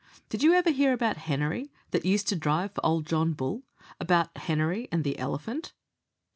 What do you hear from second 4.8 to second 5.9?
and the elephant?"